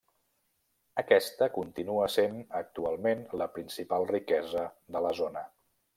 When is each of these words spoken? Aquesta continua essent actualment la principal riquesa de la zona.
Aquesta 1.01 1.49
continua 1.57 2.07
essent 2.07 2.41
actualment 2.61 3.23
la 3.43 3.49
principal 3.59 4.09
riquesa 4.17 4.65
de 4.97 5.05
la 5.09 5.17
zona. 5.21 5.45